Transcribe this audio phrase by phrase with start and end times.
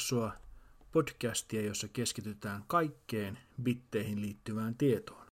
[0.00, 0.32] Bittilaaksoa,
[0.92, 5.26] podcastia, jossa keskitytään kaikkeen bitteihin liittyvään tietoon.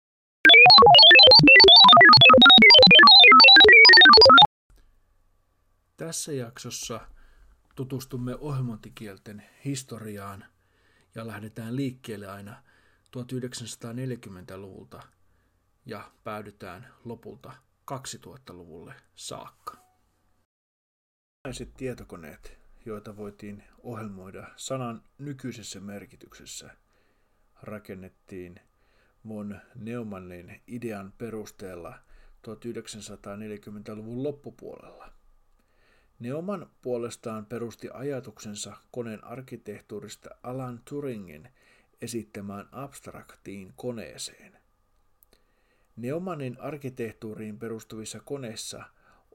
[5.97, 7.01] Tässä jaksossa
[7.75, 10.45] tutustumme ohjelmointikielten historiaan
[11.15, 12.63] ja lähdetään liikkeelle aina
[13.17, 15.03] 1940-luvulta
[15.87, 17.53] ja päädytään lopulta
[17.91, 19.77] 2000-luvulle saakka.
[21.45, 26.71] Ensimmäiset tietokoneet, joita voitiin ohjelmoida sanan nykyisessä merkityksessä,
[27.63, 28.61] rakennettiin
[29.29, 31.99] von Neumannien idean perusteella
[32.49, 35.13] 1940-luvun loppupuolella.
[36.19, 41.49] Neumann puolestaan perusti ajatuksensa koneen arkkitehtuurista Alan Turingin
[42.01, 44.59] esittämään abstraktiin koneeseen.
[45.97, 48.85] Neumannin arkkitehtuuriin perustuvissa koneissa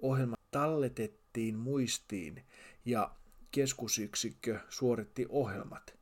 [0.02, 2.46] ohjelma talletettiin muistiin
[2.86, 3.12] ja
[3.52, 5.96] keskusyksikkö suoritti ohjelmat.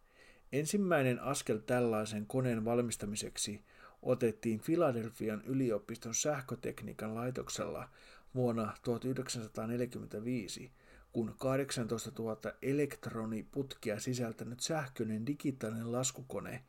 [0.52, 3.64] Ensimmäinen askel tällaisen koneen valmistamiseksi
[4.02, 7.90] otettiin Filadelfian yliopiston sähkötekniikan laitoksella
[8.36, 10.72] vuonna 1945,
[11.14, 16.64] kun 18 000 elektroniputkia sisältänyt sähköinen digitaalinen laskukone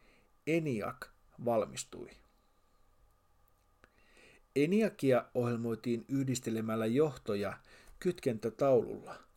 [0.47, 1.07] ENIAC
[1.45, 2.11] valmistui.
[4.57, 7.59] ENIACia ohjelmoitiin yhdistelemällä johtoja
[7.99, 9.30] kytkentätaululla.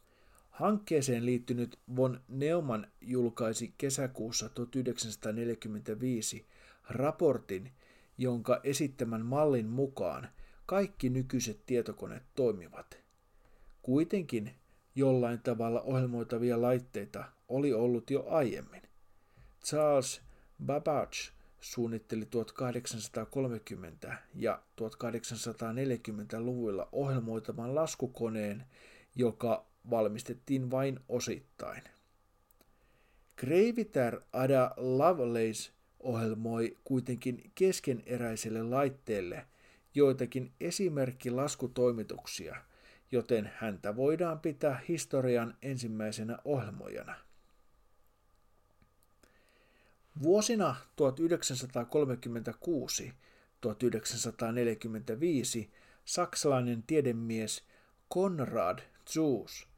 [0.54, 6.46] Hankkeeseen liittynyt von Neumann julkaisi kesäkuussa 1945
[6.90, 7.72] raportin,
[8.18, 10.30] jonka esittämän mallin mukaan
[10.66, 13.00] kaikki nykyiset tietokoneet toimivat.
[13.82, 14.52] Kuitenkin
[14.96, 18.82] jollain tavalla ohjelmoitavia laitteita oli ollut jo aiemmin.
[19.66, 20.22] Charles
[20.66, 21.18] Babbage
[21.62, 22.28] suunnitteli
[24.10, 28.64] 1830- ja 1840-luvuilla ohjelmoitavan laskukoneen,
[29.16, 31.84] joka valmistettiin vain osittain.
[33.38, 39.46] Graviter Ada Lovelace ohjelmoi kuitenkin keskeneräiselle laitteelle
[39.96, 42.56] joitakin esimerkkilaskutoimituksia,
[43.12, 47.16] joten häntä voidaan pitää historian ensimmäisenä ohjelmojana.
[50.22, 50.76] Vuosina
[55.66, 55.70] 1936-1945
[56.06, 57.64] saksalainen tiedemies
[58.10, 58.80] Konrad
[59.10, 59.73] Zuse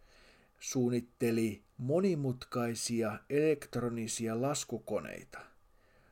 [0.69, 5.39] suunnitteli monimutkaisia elektronisia laskukoneita.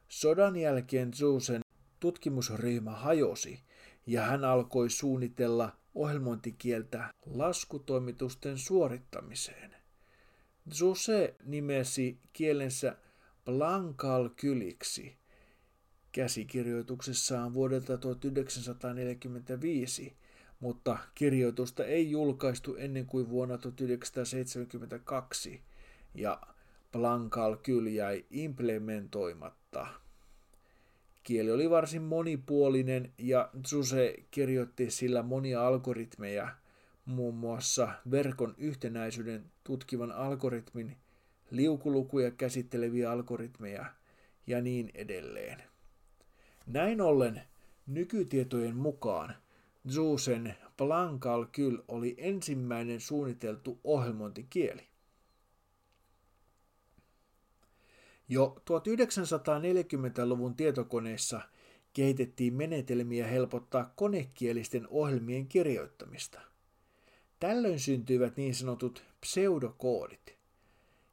[0.08, 1.62] Sodan jälkeen Zusen
[2.00, 3.64] tutkimusryhmä hajosi
[4.08, 9.76] ja hän alkoi suunnitella ohjelmointikieltä laskutoimitusten suorittamiseen.
[10.74, 12.98] Zuse nimesi kielensä
[13.46, 15.18] Blankalkyliksi
[16.12, 20.18] käsikirjoituksessaan vuodelta 1945,
[20.64, 25.62] mutta kirjoitusta ei julkaistu ennen kuin vuonna 1972
[26.16, 26.42] ja
[26.92, 29.88] Blankalkyl jäi implementoimatta.
[31.24, 36.50] Kieli oli varsin monipuolinen ja Zuse kirjoitti sillä monia algoritmeja,
[37.06, 40.98] muun muassa verkon yhtenäisyyden tutkivan algoritmin
[41.52, 43.86] liukulukuja käsitteleviä algoritmeja
[44.48, 45.64] ja niin edelleen.
[46.66, 47.42] Näin ollen
[47.88, 49.36] nykytietojen mukaan
[49.90, 54.88] Zusen Blankalkyl oli ensimmäinen suunniteltu ohjelmointikieli.
[58.30, 61.42] Jo 1940-luvun tietokoneissa
[61.94, 66.42] kehitettiin menetelmiä helpottaa konekielisten ohjelmien kirjoittamista.
[67.40, 70.36] Tällöin syntyivät niin sanotut pseudokoodit–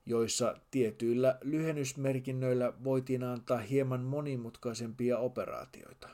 [0.06, 6.08] joissa tietyillä lyhennysmerkinnöillä voitiin antaa hieman monimutkaisempia operaatioita.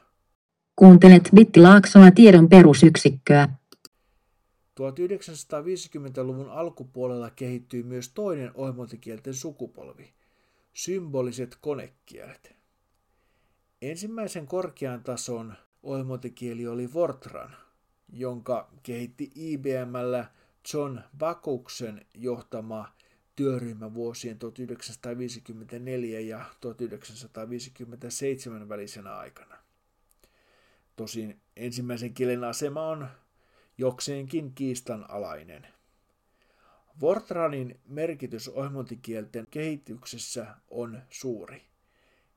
[0.77, 3.49] Kuuntelet Bittilaaksoa tiedon perusyksikköä.
[4.81, 10.13] 1950-luvun alkupuolella kehittyi myös toinen ohjelmointikielten sukupolvi,
[10.73, 12.57] symboliset konekielet.
[13.83, 17.57] Ensimmäisen korkean tason ohjelmointikieli oli Fortran,
[18.13, 20.27] jonka kehitti IBMllä
[20.75, 22.93] John Bakuksen johtama
[23.37, 29.66] työryhmä vuosien 1954 ja 1957 välisenä aikana.
[30.97, 33.09] Tosin ensimmäisen kielen asema on
[33.79, 35.67] jokseenkin kiistanalainen.
[37.01, 41.63] Fortranin merkitys ohjelmointikielten kehityksessä on suuri.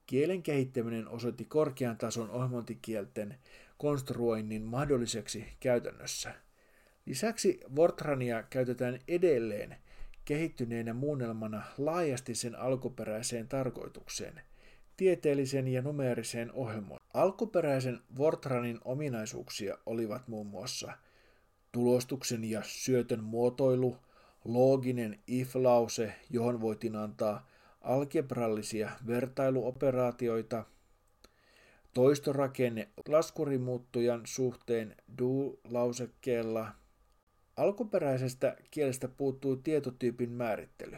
[0.05, 3.37] Kielen kehittäminen osoitti korkean tason ohjelmointikielten
[3.77, 6.35] konstruoinnin mahdolliseksi käytännössä.
[7.05, 9.75] Lisäksi Fortrania käytetään edelleen–
[10.29, 14.41] kehittyneenä muunnelmana laajasti sen alkuperäiseen tarkoitukseen,
[14.99, 16.99] tieteelliseen ja numeeriseen ohjelmoon.
[17.13, 20.91] Alkuperäisen Fortranin ominaisuuksia olivat muun muassa
[21.71, 23.97] tulostuksen ja syötön muotoilu,
[24.45, 27.47] looginen if-lause, johon voitiin antaa
[27.81, 30.65] algebrallisia vertailuoperaatioita,
[31.93, 36.67] toistorakenne laskurimuuttujan suhteen do-lausekkeella.
[37.57, 40.97] Alkuperäisestä kielestä puuttui tietotyypin määrittely.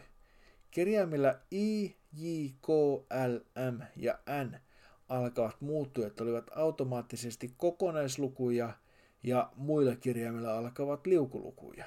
[0.72, 2.68] Kirjaimilla I, J, K,
[3.10, 3.38] L,
[3.72, 4.56] M ja N
[5.10, 8.74] alkavat muuttujat olivat automaattisesti kokonaislukuja
[9.24, 11.86] ja muilla kirjaimilla alkavat liukulukuja.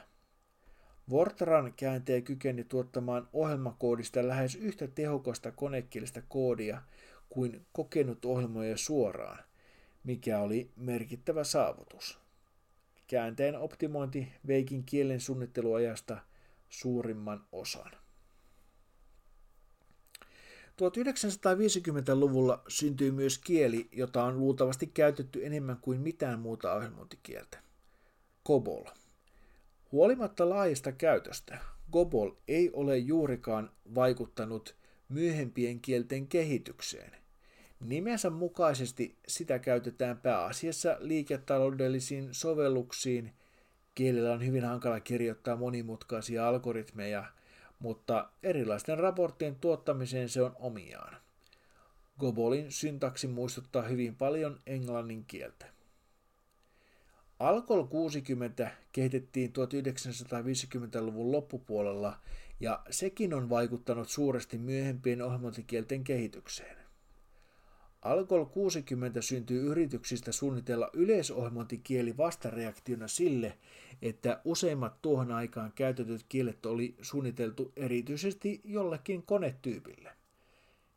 [1.10, 6.82] Vortran kääntäjä kykeni tuottamaan ohjelmakoodista lähes yhtä tehokasta konekielistä koodia
[7.28, 9.44] kuin kokenut ohjelmoija suoraan,
[10.04, 12.18] mikä oli merkittävä saavutus.
[13.06, 16.16] Käänteen optimointi veikin kielen suunnitteluajasta
[16.68, 18.03] suurimman osan.
[20.82, 27.58] 1950-luvulla syntyi myös kieli, jota on luultavasti käytetty enemmän kuin mitään muuta ohjelmointikieltä.
[28.42, 28.84] Kobol.
[29.92, 31.58] Huolimatta laajasta käytöstä,
[31.92, 34.74] Gobol ei ole juurikaan vaikuttanut
[35.08, 37.12] myöhempien kielten kehitykseen.
[37.80, 43.32] Nimensä mukaisesti sitä käytetään pääasiassa liiketaloudellisiin sovelluksiin.
[43.94, 47.24] Kielellä on hyvin hankala kirjoittaa monimutkaisia algoritmeja,
[47.84, 51.16] mutta erilaisten raporttien tuottamiseen se on omiaan.
[52.18, 55.66] Gobolin syntaksi muistuttaa hyvin paljon englannin kieltä.
[57.38, 62.20] Alkol 60 kehitettiin 1950-luvun loppupuolella
[62.60, 66.83] ja sekin on vaikuttanut suuresti myöhempien ohjelmointikielten kehitykseen.
[68.04, 73.58] Alkol 60 syntyi yrityksistä suunnitella yleisohjelmointikieli vastareaktiona sille,
[74.02, 80.10] että useimmat tuohon aikaan käytetyt kielet oli suunniteltu erityisesti jollekin konetyypille.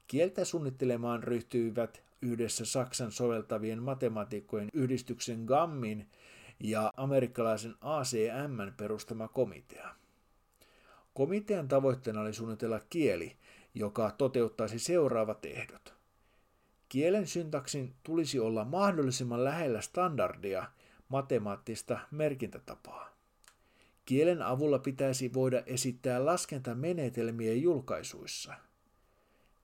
[0.08, 6.08] Kieltä suunnittelemaan ryhtyivät yhdessä Saksan soveltavien matemaatikkojen yhdistyksen GAMMin
[6.60, 9.96] ja amerikkalaisen ACM perustama komitea.
[11.14, 13.36] Komitean tavoitteena oli suunnitella kieli,
[13.74, 15.97] joka toteuttaisi seuraavat ehdot.
[16.90, 20.66] Kielen syntaksin tulisi olla mahdollisimman lähellä standardia
[21.10, 23.18] matemaattista merkintätapaa.
[24.06, 28.54] Kielen avulla pitäisi voida esittää laskentamenetelmiä julkaisuissa.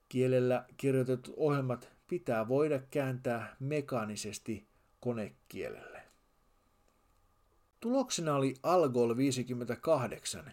[0.08, 4.66] Kielellä kirjoitetut ohjelmat pitää voida kääntää mekaanisesti
[5.00, 6.02] konekielelle.
[7.80, 10.52] Tuloksena oli Algol 58,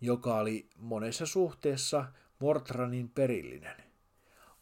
[0.00, 2.04] joka oli monessa suhteessa
[2.40, 3.89] Fortranin perillinen.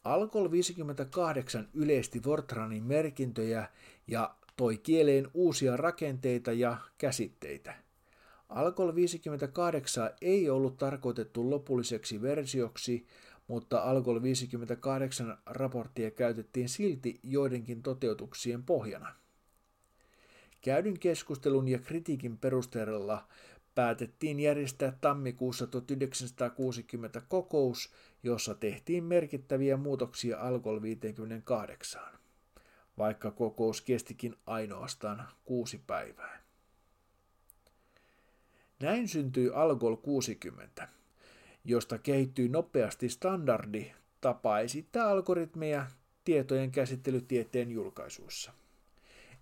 [0.04, 3.68] Algol 58 yleisti Fortranin merkintöjä
[4.06, 7.74] ja toi kieleen uusia rakenteita ja käsitteitä.
[8.48, 13.06] Algol 58 ei ollut tarkoitettu lopulliseksi versioksi,
[13.48, 19.14] mutta Algol 58 raporttia käytettiin silti joidenkin toteutuksien pohjana.
[20.60, 23.28] Käydyn keskustelun ja kritiikin perusteella
[23.74, 32.02] päätettiin järjestää tammikuussa 1960 kokous, jossa tehtiin merkittäviä muutoksia Algol 58,
[32.98, 36.42] vaikka kokous kestikin ainoastaan kuusi päivää.
[38.80, 40.88] Näin syntyi Algol 60,
[41.64, 45.86] josta kehittyi nopeasti standardi tapa esittää algoritmeja
[46.24, 48.52] tietojen käsittelytieteen julkaisuissa.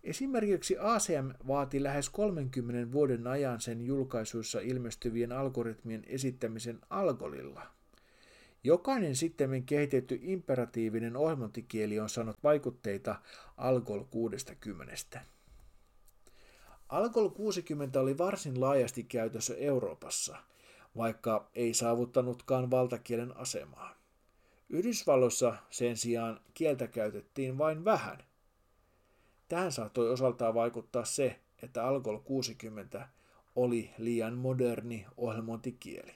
[0.04, 7.75] Esimerkiksi ACM vaati lähes 30 vuoden ajan sen julkaisuissa ilmestyvien algoritmien esittämisen algolilla.
[8.66, 13.16] Jokainen sitten kehitetty imperatiivinen ohjelmointikieli on saanut vaikutteita
[13.56, 15.20] Algol 60.
[16.88, 20.36] Algol 60 oli varsin laajasti käytössä Euroopassa,
[20.96, 23.96] vaikka ei saavuttanutkaan valtakielen asemaa.
[24.68, 28.18] Yhdysvalloissa sen sijaan kieltä käytettiin vain vähän–
[29.48, 33.08] Tähän saattoi osaltaan vaikuttaa se, että Algol 60
[33.56, 36.14] oli liian moderni ohjelmointikieli.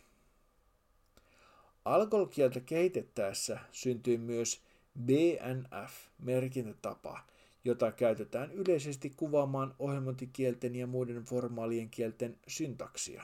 [1.85, 4.63] Algol-kieltä kehitettäessä syntyi myös
[4.99, 7.19] BNF-merkintätapa,
[7.65, 13.23] jota käytetään yleisesti kuvaamaan ohjelmointikielten ja muiden formaalien kielten syntaksia.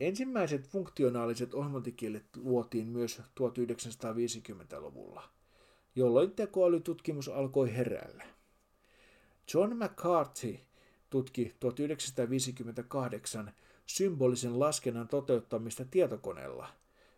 [0.00, 5.28] Ensimmäiset funktionaaliset ohjelmointikielet luotiin myös 1950-luvulla–
[5.96, 8.24] jolloin tekoälytutkimus alkoi herällä.
[9.54, 10.58] John McCarthy
[11.10, 13.52] tutki 1958
[13.96, 16.68] symbolisen laskennan toteuttamista tietokoneella.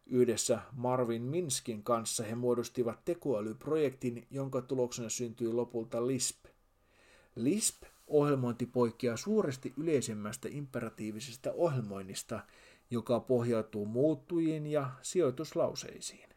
[0.07, 6.45] Yhdessä Marvin Minskin kanssa he muodostivat tekoälyprojektin, jonka tuloksena syntyi lopulta Lisp.
[7.37, 12.41] Lisp-ohjelmointi poikkeaa suuresti yleisemmästä imperatiivisesta ohjelmoinnista,
[12.91, 16.29] joka pohjautuu muuttujiin ja sijoituslauseisiin.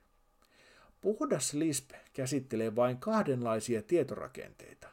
[1.01, 4.87] Puhdas Lisp käsittelee vain kahdenlaisia tietorakenteita,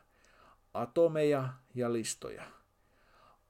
[0.75, 2.62] atomeja ja listoja.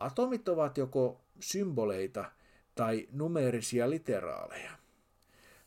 [0.02, 2.24] Atomit ovat joko symboleita,
[2.74, 4.70] tai numeerisia literaaleja.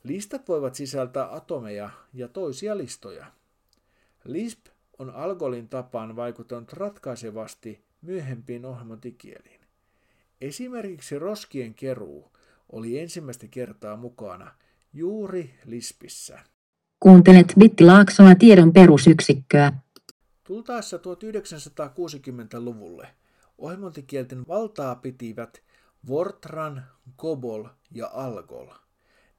[0.03, 3.25] Listat voivat sisältää atomeja ja toisia listoja.
[4.23, 4.65] Lisp
[4.99, 9.61] on algolin tapaan vaikuttanut ratkaisevasti myöhempiin ohjelmointikieliin.
[10.41, 12.31] Esimerkiksi roskien keruu
[12.71, 14.51] oli ensimmäistä kertaa mukana
[14.93, 16.39] juuri Lispissä.
[16.99, 19.73] Kuuntelet Bittilaaksoa tiedon perusyksikköä.
[20.43, 23.07] Tultaessa 1960-luvulle
[23.57, 25.63] ohjelmointikielten valtaa pitivät
[26.07, 26.83] Fortran,
[27.17, 28.67] Gobol ja Algol.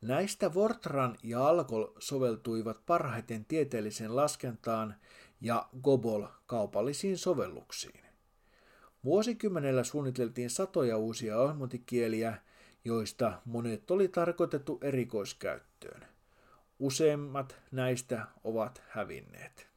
[0.01, 4.95] Näistä Fortran ja Algol soveltuivat parhaiten tieteelliseen laskentaan
[5.41, 8.01] ja Gobol kaupallisiin sovelluksiin.
[9.05, 12.39] Vuosikymmenellä suunniteltiin satoja uusia ohjelmointikieliä,
[12.85, 16.07] joista monet oli tarkoitettu erikoiskäyttöön.
[16.79, 19.76] Useimmat näistä ovat hävinneet.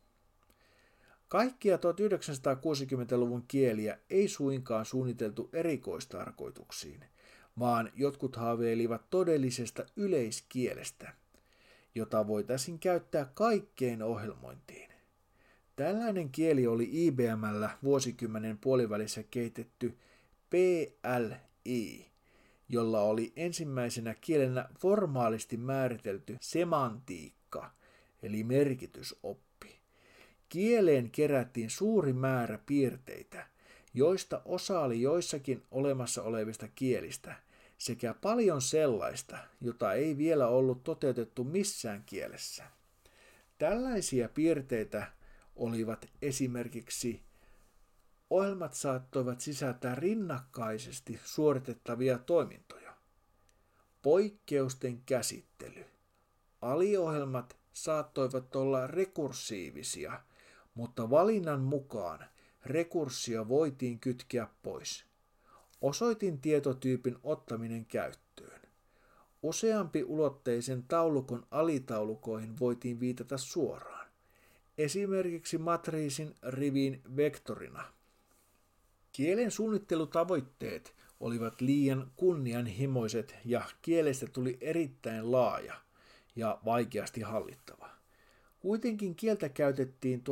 [1.29, 7.05] Kaikkia 1960-luvun kieliä ei suinkaan suunniteltu erikoistarkoituksiin,
[7.59, 11.13] vaan jotkut haaveilivat todellisesta yleiskielestä,
[11.95, 14.89] jota voitaisiin käyttää kaikkeen ohjelmointiin.
[15.75, 19.97] Tällainen kieli oli IBMllä vuosikymmenen puolivälissä kehitetty
[20.49, 22.05] PLI,
[22.69, 27.71] jolla oli ensimmäisenä kielenä formaalisti määritelty semantiikka,
[28.23, 29.48] eli merkitysoppi.
[30.49, 33.47] Kieleen kerättiin suuri määrä piirteitä,
[33.93, 37.35] joista osa oli joissakin olemassa olevista kielistä,
[37.77, 42.63] sekä paljon sellaista, jota ei vielä ollut toteutettu missään kielessä.
[43.57, 45.11] Tällaisia piirteitä
[45.55, 47.23] olivat esimerkiksi
[48.29, 52.93] ohjelmat saattoivat sisältää rinnakkaisesti suoritettavia toimintoja.
[54.01, 55.85] Poikkeusten käsittely.
[56.61, 60.21] Aliohjelmat saattoivat olla rekursiivisia,
[60.79, 62.25] mutta valinnan mukaan
[62.65, 65.05] rekurssia voitiin kytkeä pois.
[65.81, 68.61] Osoitin tietotyypin ottaminen käyttöön.
[69.43, 74.07] Useampi ulotteisen taulukon alitaulukoihin voitiin viitata suoraan,
[74.77, 77.83] esimerkiksi matriisin rivin vektorina–
[79.11, 85.75] Kielen suunnittelutavoitteet olivat liian kunnianhimoiset ja kielestä tuli erittäin laaja
[86.35, 87.89] ja vaikeasti hallittava.
[88.59, 90.23] Kuitenkin kieltä käytettiin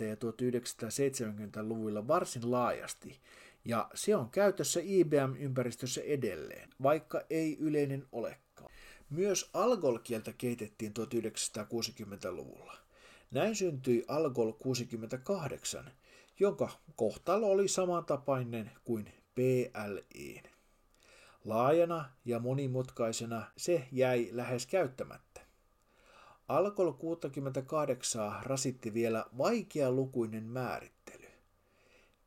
[0.00, 3.20] 1960- ja 1970-luvuilla varsin laajasti,
[3.64, 8.70] ja se on käytössä IBM-ympäristössä edelleen, vaikka ei yleinen olekaan.
[9.10, 12.76] Myös Algol-kieltä kehitettiin 1960-luvulla.
[13.30, 15.90] Näin syntyi Algol 68,
[16.40, 20.42] jonka kohtalo oli samantapainen kuin PLI.
[21.44, 25.27] Laajana ja monimutkaisena se jäi lähes käyttämättä.
[26.48, 31.26] Alkol 68 rasitti vielä vaikealukuinen määrittely.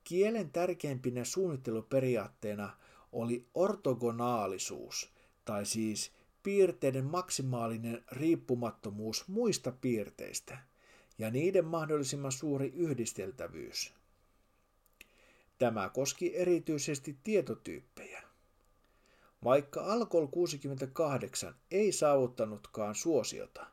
[0.03, 2.77] Kielen tärkeimpinä suunnitteluperiaatteena
[3.11, 5.09] oli ortogonaalisuus,
[5.45, 6.11] tai siis
[6.43, 10.57] piirteiden maksimaalinen riippumattomuus muista piirteistä,
[11.17, 13.93] ja niiden mahdollisimman suuri yhdisteltävyys.
[15.57, 18.23] Tämä koski erityisesti tietotyyppejä.
[19.43, 23.67] Vaikka Alkol 68 ei saavuttanutkaan suosiota,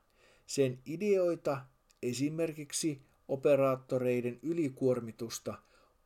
[0.48, 1.60] sen ideoita,
[2.02, 5.54] esimerkiksi operaattoreiden ylikuormitusta,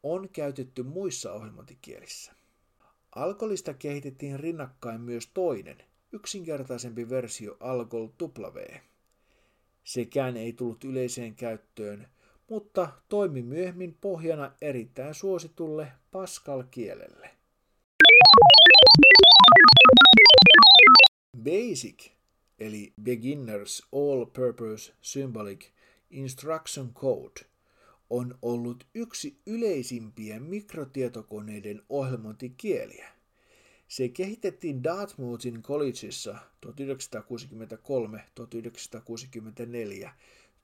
[0.03, 2.33] on käytetty muissa ohjelmointikielissä.
[3.15, 5.79] Alkolista kehitettiin rinnakkain myös toinen,
[6.13, 8.77] yksinkertaisempi versio Algol W.
[9.85, 12.09] Sekään ei tullut yleiseen käyttöön,
[12.51, 17.31] mutta toimi myöhemmin pohjana erittäin suositulle Pascal-kielelle.
[21.39, 22.22] BASIC
[22.63, 25.67] eli Beginners All-Purpose Symbolic
[26.11, 27.41] Instruction Code
[28.11, 33.09] on ollut yksi yleisimpiä mikrotietokoneiden ohjelmointikieliä.
[33.89, 36.39] Se kehitettiin Dartmouthin collegeissa
[40.05, 40.11] 1963-1964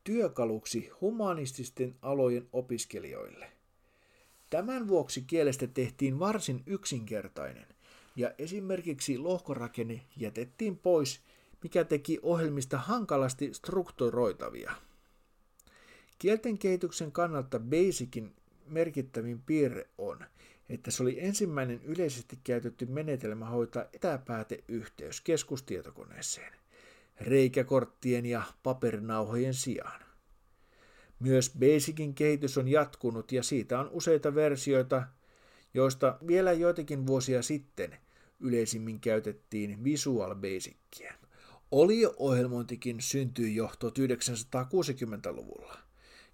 [0.05, 3.53] työkaluksi humanististen alojen opiskelijoille.
[4.51, 7.67] Tämän vuoksi kielestä tehtiin varsin yksinkertainen
[8.17, 11.21] ja esimerkiksi lohkorakenne jätettiin pois,
[11.63, 14.73] mikä teki ohjelmista hankalasti strukturoitavia.
[16.19, 18.35] Kielten kehityksen kannalta Basicin
[18.67, 20.25] merkittävin piirre on,
[20.69, 26.53] että se oli ensimmäinen yleisesti käytetty menetelmä hoitaa etäpääteyhteys keskustietokoneeseen
[27.21, 30.01] reikäkorttien ja paperinauhojen sijaan.
[31.21, 35.03] Myös Basicin kehitys on jatkunut ja siitä on useita versioita,
[35.75, 37.99] joista vielä joitakin vuosia sitten
[38.41, 41.15] yleisimmin käytettiin Visual Basicia.
[41.73, 45.79] Olio-ohjelmointikin syntyi jo 1960-luvulla.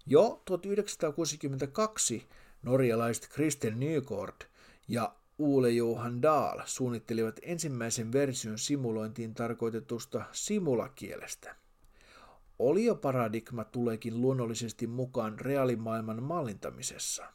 [0.05, 2.27] Jo 1962
[2.63, 4.41] norjalaiset Kristen Nygård
[4.87, 11.55] ja Uule Johan Dahl suunnittelivat ensimmäisen version simulointiin tarkoitetusta simulakielestä.
[12.59, 17.25] Olioparadigma tuleekin luonnollisesti mukaan reaalimaailman mallintamisessa.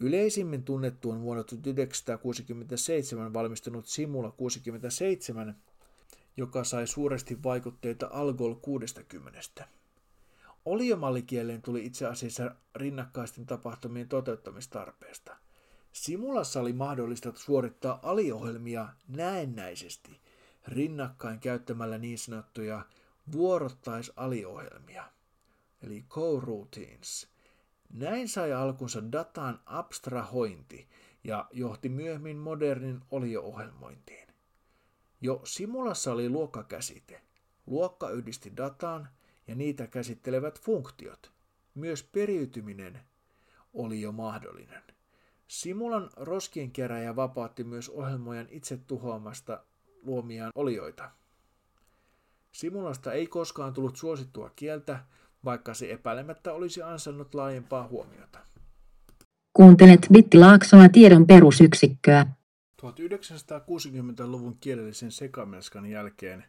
[0.00, 5.56] Yleisimmin tunnettu on vuonna 1967 valmistunut Simula 67,
[6.36, 9.68] joka sai suuresti vaikutteita Algol 60.
[10.64, 15.36] Oliomallikieleen tuli itse asiassa rinnakkaisten tapahtumien toteuttamistarpeesta.
[15.92, 20.20] Simulassa oli mahdollista suorittaa aliohjelmia näennäisesti
[20.68, 22.86] rinnakkain käyttämällä niin sanottuja
[23.32, 25.04] vuorottais-aliohjelmia,
[25.82, 27.28] eli coroutines.
[27.92, 30.88] Näin sai alkunsa datan abstrahointi
[31.24, 34.25] ja johti myöhemmin modernin olio-ohjelmointiin.
[35.20, 37.20] Jo Simulassa oli luokkakäsite.
[37.66, 39.08] Luokka yhdisti dataan
[39.46, 41.32] ja niitä käsittelevät funktiot.
[41.74, 43.00] Myös periytyminen
[43.74, 44.82] oli jo mahdollinen.
[45.48, 49.64] Simulan roskien keräjä vapautti myös ohjelmojan itse tuhoamasta
[50.02, 51.10] luomiaan olioita.
[52.52, 54.98] Simulasta ei koskaan tullut suosittua kieltä,
[55.44, 58.38] vaikka se epäilemättä olisi ansainnut laajempaa huomiota.
[59.52, 62.26] Kuuntelet Bittilaaksoa tiedon perusyksikköä.
[62.90, 66.44] 1960-luvun kielellisen sekamelskan jälkeen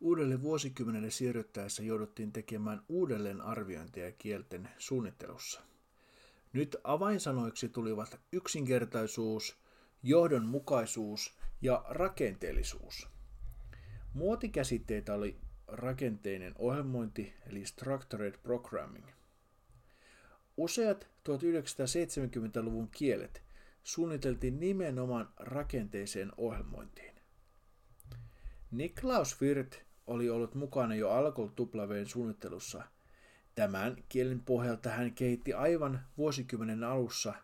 [0.00, 5.60] uudelle vuosikymmenelle siirryttäessä jouduttiin tekemään uudelleen arviointia kielten suunnittelussa.
[6.52, 9.56] Nyt avainsanoiksi tulivat yksinkertaisuus,
[10.02, 13.08] johdonmukaisuus ja rakenteellisuus.
[14.14, 15.36] Muotikäsitteitä oli
[15.68, 19.06] rakenteinen ohjelmointi eli Structured Programming.
[20.56, 23.42] Useat 1970-luvun kielet
[23.82, 27.14] suunniteltiin nimenomaan rakenteiseen ohjelmointiin.
[28.70, 31.10] Niklaus Wirth oli ollut mukana jo
[31.60, 32.82] W suunnittelussa.
[33.54, 37.34] Tämän kielen pohjalta hän kehitti aivan vuosikymmenen alussa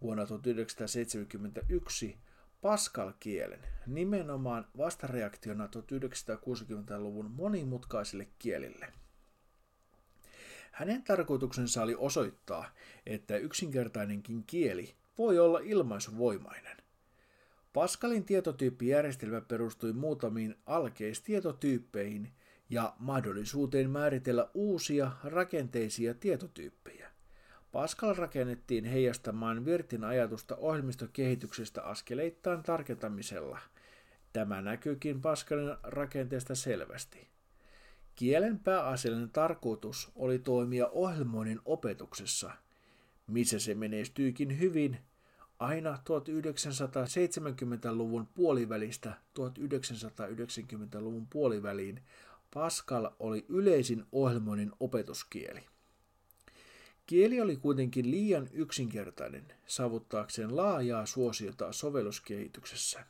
[0.00, 2.18] vuonna 1971
[2.62, 8.92] Pascal-kielen nimenomaan vastareaktiona 1960-luvun monimutkaisille kielille.
[10.72, 12.70] Hänen tarkoituksensa oli osoittaa,
[13.06, 16.76] että yksinkertainenkin kieli voi olla ilmaisuvoimainen.
[17.72, 22.32] Pascalin tietotyyppijärjestelmä perustui muutamiin alkeistietotyyppeihin
[22.70, 27.10] ja mahdollisuuteen määritellä uusia rakenteisia tietotyyppejä.
[27.72, 33.58] Pascal rakennettiin heijastamaan Virtin ajatusta ohjelmistokehityksestä askeleittain tarkentamisella.
[34.32, 37.28] Tämä näkyykin Pascalin rakenteesta selvästi.
[38.14, 42.50] Kielen pääasiallinen tarkoitus oli toimia ohjelmoinnin opetuksessa,
[43.26, 44.98] missä se menestyykin hyvin
[45.58, 52.02] aina 1970-luvun puolivälistä 1990-luvun puoliväliin
[52.54, 55.60] Pascal oli yleisin ohjelmoinnin opetuskieli.
[57.06, 63.04] Kieli oli kuitenkin liian yksinkertainen saavuttaakseen laajaa suosiota sovelluskehityksessä.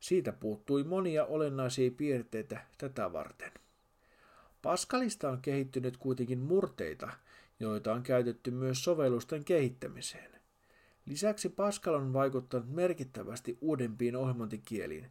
[0.00, 3.52] Siitä puuttui monia olennaisia piirteitä tätä varten.
[4.62, 7.10] Pascalista on kehittynyt kuitenkin murteita,
[7.60, 10.35] joita on käytetty myös sovellusten kehittämiseen.
[11.06, 15.10] Lisäksi Pascal on vaikuttanut merkittävästi uudempiin ohjelmointikieliin,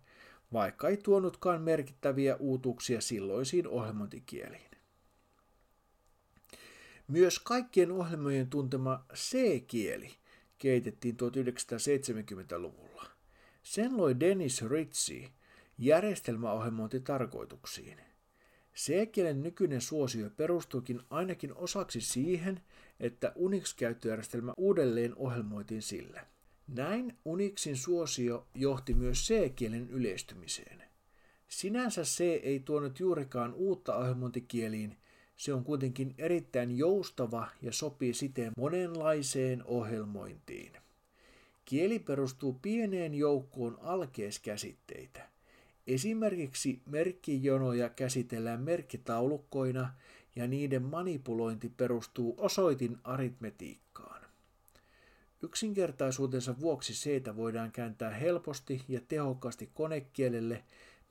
[0.53, 4.71] vaikka ei tuonutkaan merkittäviä uutuuksia silloisiin ohjelmointikieliin.
[7.07, 10.11] Myös kaikkien ohjelmojen tuntema C-kieli
[10.57, 13.05] kehitettiin 1970-luvulla.
[13.63, 15.29] Sen loi Dennis Ritchie
[15.77, 18.14] järjestelmäohjelmointitarkoituksiin.
[18.75, 22.61] C-kielen nykyinen suosio perustuukin ainakin osaksi siihen,
[22.99, 26.25] että Unix-käyttöjärjestelmä uudelleen ohjelmoitiin sillä.
[26.67, 30.83] Näin Unixin suosio johti myös C-kielen yleistymiseen.
[31.47, 34.97] Sinänsä C ei tuonut juurikaan uutta ohjelmointikieliin,
[35.35, 40.71] se on kuitenkin erittäin joustava ja sopii siten monenlaiseen ohjelmointiin.
[41.65, 45.34] Kieli perustuu pieneen joukkoon alkeiskäsitteitä.
[45.87, 49.93] Esimerkiksi merkkijonoja käsitellään merkkitaulukkoina
[50.35, 54.21] ja niiden manipulointi perustuu osoitin aritmetiikkaan.
[55.41, 60.63] Yksinkertaisuutensa vuoksi seitä voidaan kääntää helposti ja tehokkaasti konekielelle,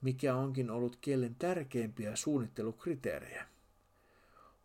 [0.03, 3.47] mikä onkin ollut kielen tärkeimpiä suunnittelukriteerejä.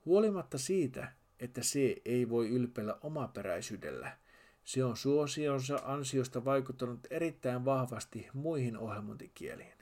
[0.06, 4.18] Huolimatta siitä, että se ei voi ylpeillä omaperäisyydellä,
[4.64, 9.79] se on suosionsa ansiosta vaikuttanut erittäin vahvasti muihin ohjelmointikieliin.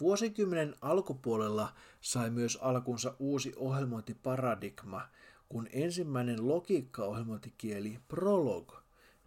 [0.00, 5.08] Vuosikymmenen alkupuolella sai myös alkunsa uusi ohjelmointiparadigma,
[5.48, 8.72] kun ensimmäinen logiikkaohjelmointikieli Prolog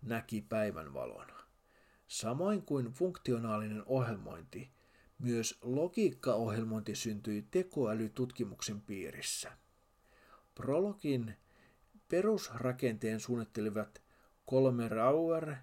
[0.01, 1.27] näki päivänvalon.
[2.07, 4.71] Samoin kuin funktionaalinen ohjelmointi,
[5.19, 9.51] myös logiikkaohjelmointi syntyi tekoälytutkimuksen piirissä.
[10.55, 11.35] Prologin
[12.09, 14.01] perusrakenteen suunnittelivat
[14.45, 15.55] kolme Rauer,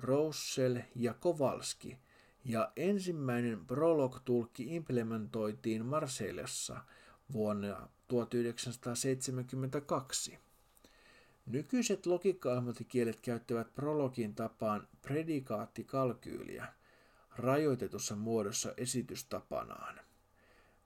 [0.00, 1.98] Roussel ja Kovalski,
[2.48, 6.80] ja ensimmäinen Prolog-tulkki implementoitiin Marseillessa
[7.32, 10.38] vuonna 1972.
[11.46, 12.52] Nykyiset logiikka
[13.22, 16.66] käyttävät Prologin tapaan predikaattikalkyyliä
[17.36, 20.00] rajoitetussa muodossa esitystapanaan.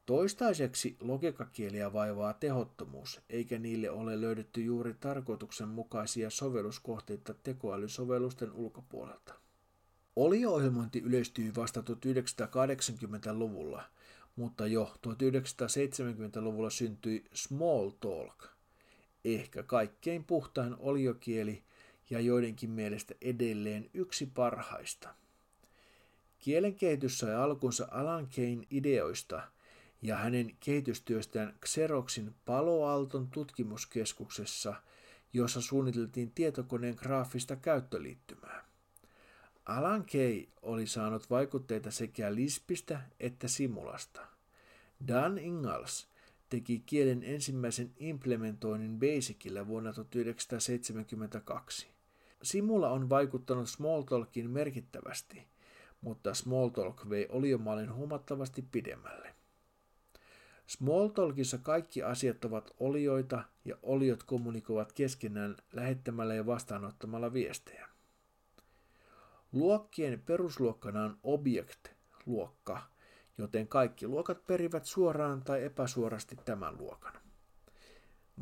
[0.06, 9.34] Toistaiseksi logiikkakieliä vaivaa tehottomuus, eikä niille ole löydetty juuri tarkoituksenmukaisia sovelluskohteita tekoälysovellusten ulkopuolelta.
[10.20, 13.84] Olio-ohjelmointi yleistyi vasta 1980-luvulla,
[14.36, 18.44] mutta jo 1970-luvulla syntyi Smalltalk,
[19.24, 21.62] ehkä kaikkein puhtain oliokieli
[22.10, 25.08] ja joidenkin mielestä edelleen yksi parhaista.
[26.38, 29.42] Kielen kehitys sai alkunsa Alan Kane ideoista–
[30.02, 34.74] ja hänen kehitystyöstään Xeroxin Paloalton tutkimuskeskuksessa,
[35.32, 38.69] jossa suunniteltiin tietokoneen graafista käyttöliittymää.
[39.70, 44.20] Alan Kay oli saanut vaikutteita sekä Lispistä että Simulasta.
[45.08, 46.08] Dan Ingalls
[46.48, 51.88] teki kielen ensimmäisen implementoinnin Basicillä vuonna 1972.
[52.42, 55.46] Simula on vaikuttanut Smalltalkin merkittävästi,
[56.00, 59.34] mutta Smalltalk vei oliomallin huomattavasti pidemmälle.
[60.66, 67.89] Smalltalkissa kaikki asiat ovat olioita ja oliot kommunikoivat keskenään lähettämällä ja vastaanottamalla viestejä.
[69.52, 72.82] Luokkien perusluokkana on object-luokka,
[73.38, 77.14] joten kaikki luokat perivät suoraan tai epäsuorasti tämän luokan.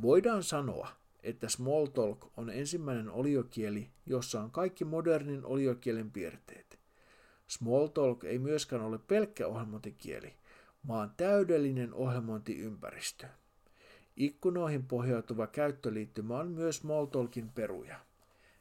[0.02, 0.88] Voidaan sanoa,
[1.22, 6.78] että Smalltalk on ensimmäinen oliokieli, jossa on kaikki modernin oliokielen piirteet.
[7.46, 10.34] Smalltalk ei myöskään ole pelkkä ohjelmointikieli–
[10.82, 13.26] maan täydellinen ohjelmointiympäristö.
[14.16, 18.00] Ikkunoihin pohjautuva käyttöliittymä on myös Smalltalkin peruja.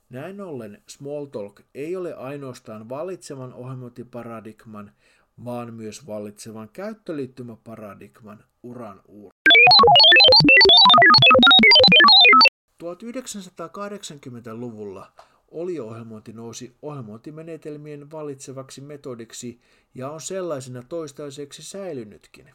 [0.09, 4.91] Näin ollen Smalltalk ei ole ainoastaan vallitsevan ohjelmointiparadigman,
[5.45, 9.31] vaan myös vallitsevan käyttöliittymäparadigman uran uur.
[12.83, 15.11] 1980-luvulla
[15.51, 19.61] Olio-ohjelmointi nousi ohjelmointimenetelmien valitsevaksi metodiksi
[19.95, 22.49] ja on sellaisena toistaiseksi säilynytkin.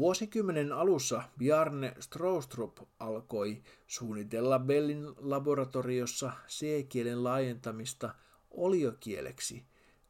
[0.00, 8.14] Vuosikymmenen alussa Bjarne Stroustrup alkoi suunnitella Bellin laboratoriossa C-kielen laajentamista
[8.50, 9.64] oliokieleksi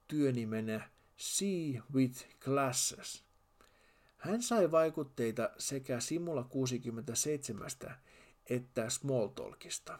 [0.08, 1.44] työnimenä C
[1.94, 3.24] with Classes.
[4.16, 7.70] Hän sai vaikutteita sekä Simula 67
[8.50, 9.98] että Smalltalkista.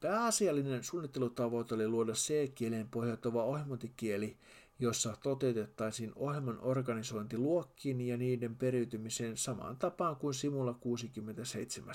[0.00, 4.36] Pääasiallinen suunnittelutavoite oli luoda C-kieleen pohjautuva ohjelmointikieli,
[4.82, 11.94] jossa toteutettaisiin ohjelman organisointi luokkiin ja niiden periytymiseen samaan tapaan kuin Simula 67.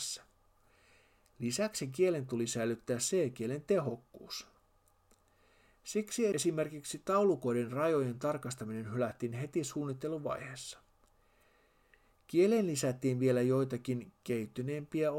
[1.40, 4.48] Lisäksi kielen tuli säilyttää C-kielen tehokkuus.
[5.84, 10.80] Siksi esimerkiksi taulukoiden rajojen tarkastaminen hylättiin heti suunnitteluvaiheessa.
[12.28, 15.12] Kieleen lisättiin vielä joitakin kehittyneempiä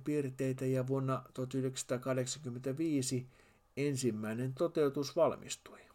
[0.00, 3.26] piirteitä ja vuonna 1985
[3.76, 5.87] ensimmäinen toteutus valmistui.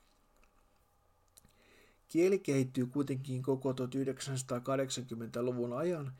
[2.14, 6.14] Kieli kehittyy kuitenkin koko 1980-luvun ajan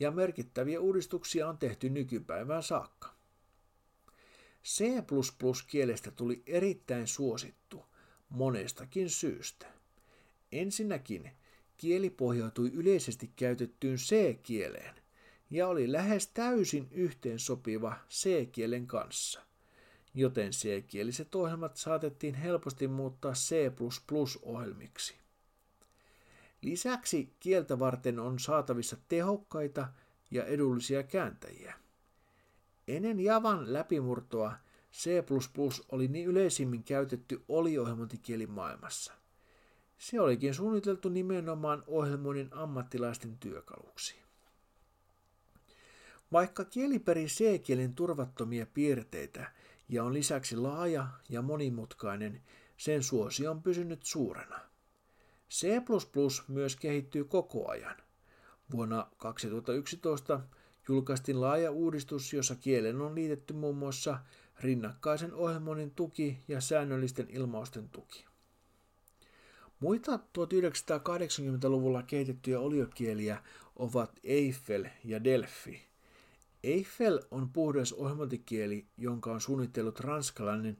[0.00, 3.14] ja merkittäviä uudistuksia on tehty nykypäivään saakka.
[4.64, 7.84] C++-kielestä tuli erittäin suosittu
[8.28, 9.66] monestakin syystä.
[10.52, 11.30] Ensinnäkin
[11.76, 14.94] kieli pohjautui yleisesti käytettyyn C-kieleen
[15.50, 19.40] ja oli lähes täysin yhteensopiva C-kielen kanssa,
[20.14, 25.20] joten C-kieliset ohjelmat saatettiin helposti muuttaa C++-ohjelmiksi.
[26.62, 29.88] Lisäksi kieltä varten on saatavissa tehokkaita
[30.30, 31.74] ja edullisia kääntäjiä.
[32.88, 34.52] Ennen Javan läpimurtoa
[34.92, 35.08] C++
[35.92, 39.12] oli niin yleisimmin käytetty oliohjelmointikieli maailmassa.
[39.98, 44.16] Se olikin suunniteltu nimenomaan ohjelmoinnin ammattilaisten työkaluksi.
[46.32, 49.52] Vaikka kieli peri C-kielen turvattomia piirteitä
[49.88, 52.42] ja on lisäksi laaja ja monimutkainen,
[52.76, 54.69] sen suosio on pysynyt suurena.
[55.50, 55.66] C++
[56.48, 57.96] myös kehittyy koko ajan.
[58.72, 60.40] Vuonna 2011
[60.88, 64.18] julkaistiin laaja uudistus, jossa kielen on liitetty muun muassa
[64.60, 68.24] rinnakkaisen ohjelmoinnin tuki ja säännöllisten ilmausten tuki.
[69.80, 73.42] Muita 1980-luvulla kehitettyjä oliokieliä
[73.76, 75.82] ovat Eiffel ja Delphi.
[76.62, 80.78] Eiffel on puhdas ohjelmointikieli, jonka on suunnitellut ranskalainen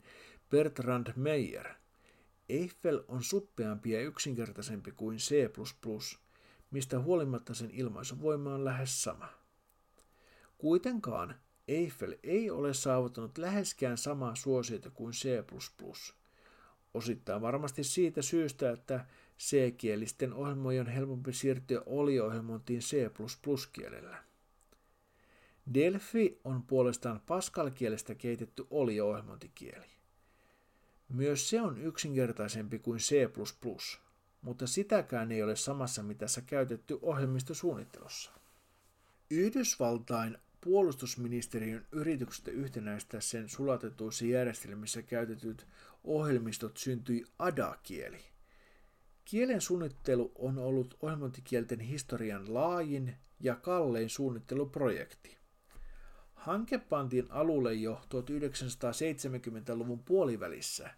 [0.51, 1.80] Bertrand Meyer.
[2.51, 5.35] Eiffel on suppeampi ja yksinkertaisempi kuin C++,
[6.71, 9.29] mistä huolimatta sen ilmaisuvoima on lähes sama.
[10.59, 11.35] Kuitenkaan
[11.69, 15.45] Eiffel ei ole saavuttanut läheskään samaa suosiota kuin C++.
[16.95, 19.07] Osittain varmasti siitä syystä, että
[19.39, 24.25] C-kielisten ohjelmojen on helpompi siirtyä oliohjelmointiin C++-kielellä.
[25.75, 30.00] Delphi on puolestaan Pascal-kielestä kehitetty olio-ohjelmointikieli.
[31.11, 33.15] Myös se on yksinkertaisempi kuin C++,
[34.43, 38.33] mutta sitäkään ei ole samassa mitassa käytetty ohjelmistosuunnittelussa.
[39.31, 45.67] Yhdysvaltain puolustusministeriön yrityksestä yhtenäistää sen sulatetuissa järjestelmissä käytetyt
[46.05, 48.21] ohjelmistot syntyi ADA-kieli.
[49.25, 55.37] Kielen suunnittelu on ollut ohjelmointikielten historian laajin ja kallein suunnitteluprojekti.
[56.35, 60.91] Hanke pantiin alulle jo 1970-luvun puolivälissä,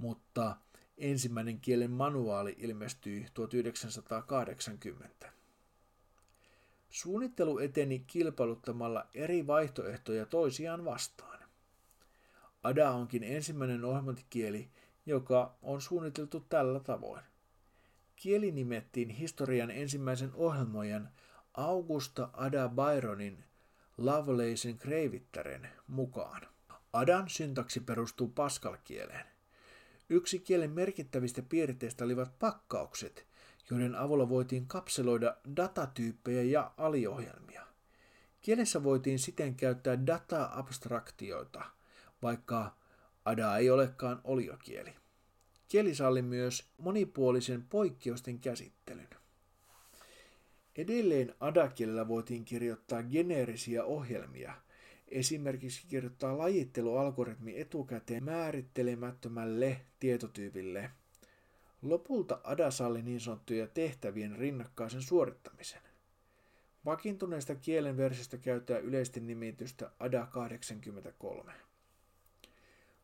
[0.00, 0.56] mutta
[0.98, 5.32] ensimmäinen kielen manuaali ilmestyi 1980.
[6.90, 11.40] Suunnittelu eteni kilpailuttamalla eri vaihtoehtoja toisiaan vastaan.
[12.62, 14.70] ADA onkin ensimmäinen ohjelmointikieli,
[15.06, 17.22] joka on suunniteltu tällä tavoin.
[18.16, 21.10] Kieli nimettiin historian ensimmäisen ohjelmoijan
[21.54, 23.44] Augusta Ada Byronin
[23.98, 26.42] Lovelacen kreivittären mukaan.
[26.92, 29.29] Adan syntaksi perustuu Pascal-kieleen.
[30.10, 33.26] Yksi kielen merkittävistä piirteistä olivat pakkaukset,
[33.70, 37.66] joiden avulla voitiin kapseloida datatyyppejä ja aliohjelmia.
[38.40, 41.62] Kielessä voitiin siten käyttää data-abstraktioita,
[42.22, 42.76] vaikka
[43.24, 44.94] ADA ei olekaan oliokieli.
[45.68, 49.08] Kieli salli myös monipuolisen poikkeusten käsittelyn.
[50.76, 54.54] Edelleen ADA-kielellä voitiin kirjoittaa geneerisiä ohjelmia,
[55.10, 60.90] esimerkiksi kirjoittaa lajittelualgoritmi etukäteen määrittelemättömälle tietotyypille.
[61.82, 65.82] Lopulta ADA salli niin sanottuja tehtävien rinnakkaisen suorittamisen.
[66.84, 71.52] Vakiintuneesta kielen versiosta käyttää yleisten nimitystä ADA 83.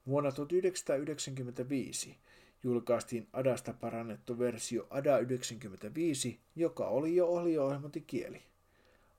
[0.06, 2.16] Vuonna 1995
[2.62, 8.42] julkaistiin Adasta parannettu versio Ada 95, joka oli jo ohjelmointikieli.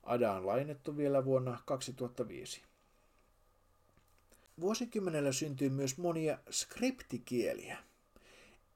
[0.03, 2.61] Ada on lainettu vielä vuonna 2005.
[4.61, 7.77] Vuosikymmenellä syntyi myös monia skriptikieliä.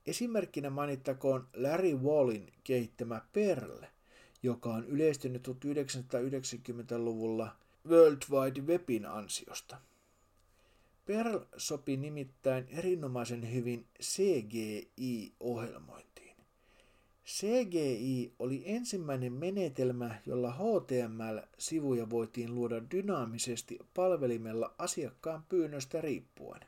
[0.05, 3.81] Esimerkkinä mainittakoon Larry Wallin kehittämä Perl,
[4.43, 7.55] joka on yleistynyt 1990-luvulla
[7.89, 9.77] World Wide Webin ansiosta.
[11.05, 16.10] Perl sopi nimittäin erinomaisen hyvin CGI-ohjelmointiin.
[17.39, 26.61] CGI oli ensimmäinen menetelmä, jolla HTML-sivuja voitiin luoda dynaamisesti palvelimella asiakkaan pyynnöstä riippuen.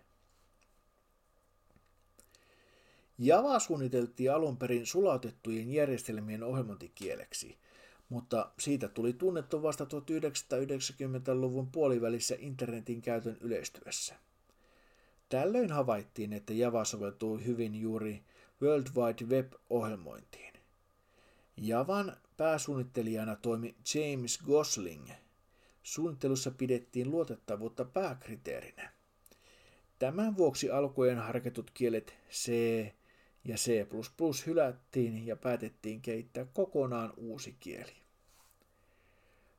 [3.17, 7.58] Java suunniteltiin alun perin sulautettujen järjestelmien ohjelmointikieleksi,
[8.10, 14.15] mutta siitä tuli tunnettu vasta 1990-luvun puolivälissä internetin käytön yleistyessä.
[15.30, 18.23] Tällöin havaittiin, että Java soveltuu hyvin juuri
[18.62, 20.53] World Wide Web-ohjelmointiin.
[21.58, 25.10] Javan pääsuunnittelijana toimi James Gosling.
[25.84, 28.92] Suunnittelussa pidettiin luotettavuutta pääkriteerinä.
[30.00, 32.52] Tämän vuoksi alkujen harkitut kielet C
[33.46, 33.86] ja C++
[34.46, 37.94] hylättiin ja päätettiin kehittää kokonaan uusi kieli.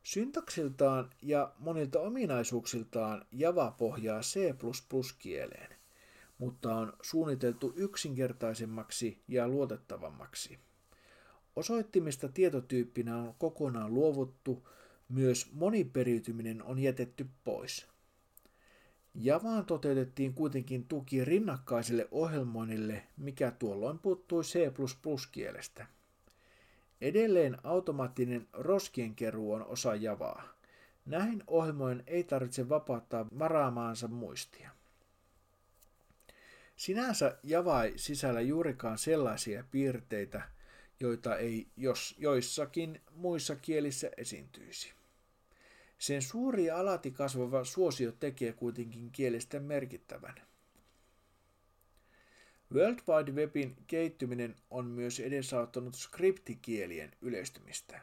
[0.02, 5.76] Syntaksiltaan ja monilta ominaisuuksiltaan Java pohjaa C++-kieleen,
[6.38, 10.58] mutta on suunniteltu yksinkertaisemmaksi ja luotettavammaksi.
[11.56, 14.68] Osoittimista tietotyyppinä on kokonaan luovuttu,
[15.08, 17.86] myös moniperiytyminen on jätetty pois.
[19.14, 25.86] Javaan toteutettiin kuitenkin tuki rinnakkaiselle ohjelmoinnille, mikä tuolloin puuttui C++-kielestä.
[27.00, 30.54] Edelleen automaattinen roskien keruu on osa Javaa.
[31.06, 34.70] Näin ohjelmojen ei tarvitse vapauttaa varaamaansa muistia.
[36.76, 40.42] Sinänsä Java ei sisällä juurikaan sellaisia piirteitä,
[41.00, 44.92] joita ei jos joissakin muissa kielissä esiintyisi.
[45.98, 50.34] Sen suuri ja alati kasvava suosio tekee kuitenkin kielestä merkittävän.
[52.74, 58.00] World Wide Webin kehittyminen on myös edesauttanut skriptikielien yleistymistä,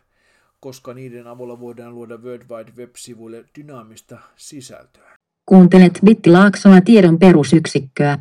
[0.60, 5.16] koska niiden avulla voidaan luoda World Wide Web-sivuille dynaamista sisältöä.
[5.46, 8.20] Kuuntelet Bitti Laaksoa tiedon perusyksikköä.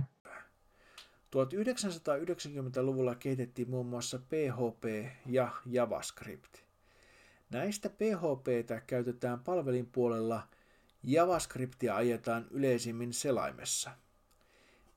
[1.36, 4.84] 1990-luvulla kehitettiin muun muassa PHP
[5.26, 6.54] ja JavaScript.
[7.50, 10.48] Näistä PHPtä käytetään palvelin puolella,
[11.02, 13.90] JavaScriptia ajetaan yleisimmin selaimessa–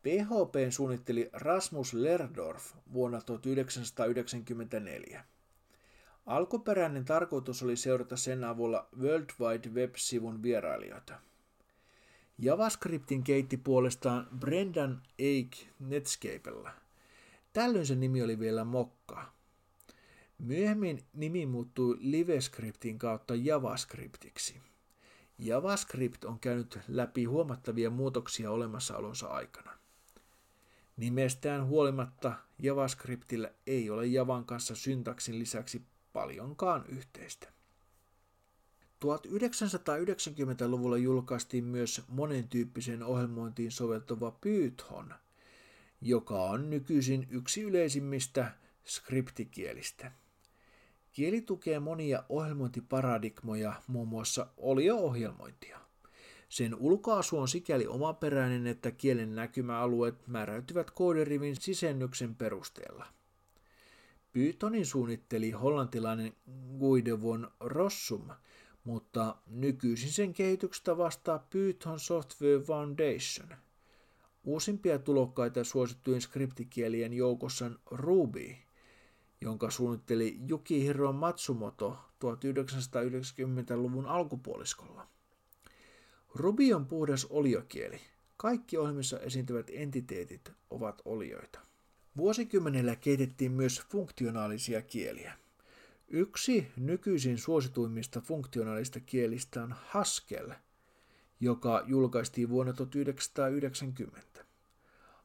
[0.04, 5.26] PHP suunnitteli Rasmus Lerdorf vuonna 1994.
[6.26, 11.20] Alkuperäinen tarkoitus oli seurata sen avulla World Wide Web-sivun vierailijoita.
[12.44, 16.72] JavaScriptin keitti puolestaan Brendan Eich Netscapella.
[17.54, 19.32] Tällöin se nimi oli vielä Mokka.
[20.38, 24.62] Myöhemmin nimi muuttui LiveScriptin kautta JavaScriptiksi.
[25.38, 29.72] JavaScript on käynyt läpi huomattavia muutoksia olemassaolonsa aikana.
[30.98, 35.82] Nimestään huolimatta JavaScriptillä ei ole Javan kanssa syntaksin lisäksi
[36.14, 37.54] paljonkaan yhteistä.
[39.04, 45.14] 1990-luvulla julkaistiin myös monentyyppisen ohjelmointiin soveltuva Python,
[46.02, 48.52] joka on nykyisin yksi yleisimmistä
[48.86, 50.12] skriptikielistä.
[51.12, 55.80] Kieli tukee monia ohjelmointiparadigmoja, muun muassa olio-ohjelmointia.
[56.50, 63.06] Sen ulkoasu on sikäli omaperäinen, että kielen näkymäalueet määräytyvät kooderivin sisennyksen perusteella.
[64.32, 66.34] Pythonin suunnitteli hollantilainen
[66.80, 68.30] Guido von Rossum,
[68.84, 73.60] mutta nykyisin sen kehityksestä vastaa Python Software Foundation.
[74.44, 78.56] Uusimpia tulokkaita suosittujen skriptikielien joukossa on Ruby,
[79.42, 85.08] jonka suunnitteli Yukihiro Matsumoto 1990-luvun alkupuoliskolla.
[86.36, 88.00] Ruby on puhdas oliokieli.
[88.38, 91.60] Kaikki ohjelmissa esiintyvät entiteetit ovat olioita.
[92.18, 95.43] Vuosikymmenellä kehitettiin myös funktionaalisia kieliä.
[96.16, 100.52] Yksi nykyisin suosituimmista funktionaalista kielistä on Haskell,
[101.40, 104.46] joka julkaistiin vuonna 1990.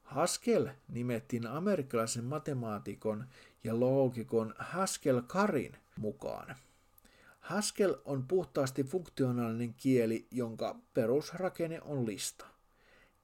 [0.03, 3.25] Haskell nimettiin amerikkalaisen matemaatikon
[3.63, 6.55] ja loogikon Haskell Karin mukaan.
[7.39, 12.45] Haskell on puhtaasti funktionaalinen kieli, jonka perusrakenne on lista.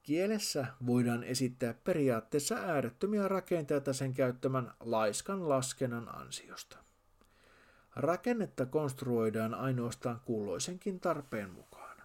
[0.02, 6.85] Kielessä voidaan esittää periaatteessa äärettömiä rakenteita sen käyttämän laiskan laskennan ansiosta.
[7.96, 11.96] Rakennetta konstruoidaan ainoastaan kulloisenkin tarpeen mukaan.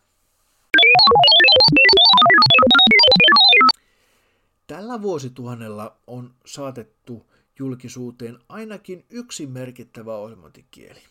[4.68, 11.02] Tällä vuosituhannella on saatettu julkisuuteen ainakin yksi merkittävä ohjelmointikieli.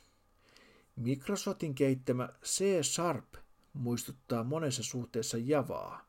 [0.97, 3.35] Microsoftin kehittämä C-Sharp
[3.73, 6.07] muistuttaa monessa suhteessa Javaa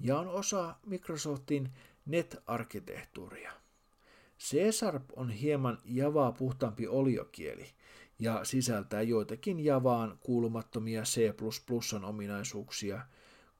[0.00, 1.72] ja on osa Microsoftin
[2.06, 3.52] net-arkkitehtuuria.
[4.40, 7.66] C-Sharp on hieman Javaa puhtaampi oliokieli
[8.24, 11.34] ja sisältää joitakin Javaan kuulumattomia C++
[12.04, 13.00] ominaisuuksia,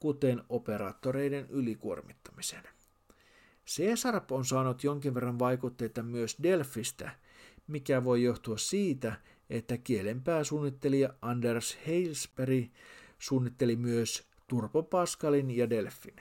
[0.01, 2.63] kuten operaattoreiden ylikuormittamisen.
[3.67, 7.11] C-Sharp on saanut jonkin verran vaikutteita myös Delfistä,
[7.67, 12.65] mikä voi johtua siitä, että kielen pääsuunnittelija Anders Heilsberg
[13.19, 16.17] suunnitteli myös Turbo Pascalin ja Delfin.